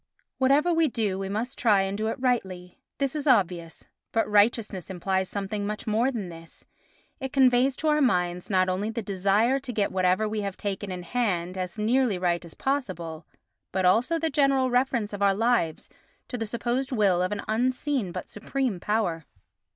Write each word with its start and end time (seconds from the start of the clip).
Whatever 0.39 0.73
we 0.73 0.87
do 0.87 1.19
we 1.19 1.29
must 1.29 1.59
try 1.59 1.81
and 1.81 1.95
do 1.95 2.07
it 2.07 2.19
rightly—this 2.19 3.15
is 3.15 3.27
obvious—but 3.27 4.27
righteousness 4.27 4.89
implies 4.89 5.29
something 5.29 5.63
much 5.67 5.85
more 5.85 6.09
than 6.09 6.29
this: 6.29 6.65
it 7.19 7.31
conveys 7.31 7.77
to 7.77 7.87
our 7.87 8.01
minds 8.01 8.49
not 8.49 8.67
only 8.67 8.89
the 8.89 9.03
desire 9.03 9.59
to 9.59 9.71
get 9.71 9.91
whatever 9.91 10.27
we 10.27 10.41
have 10.41 10.57
taken 10.57 10.91
in 10.91 11.03
hand 11.03 11.55
as 11.55 11.77
nearly 11.77 12.17
right 12.17 12.43
as 12.43 12.55
possible, 12.55 13.27
but 13.71 13.85
also 13.85 14.17
the 14.17 14.31
general 14.31 14.71
reference 14.71 15.13
of 15.13 15.21
our 15.21 15.35
lives 15.35 15.87
to 16.29 16.35
the 16.35 16.47
supposed 16.47 16.91
will 16.91 17.21
of 17.21 17.31
an 17.31 17.43
unseen 17.47 18.11
but 18.11 18.27
supreme 18.27 18.79
power. 18.79 19.23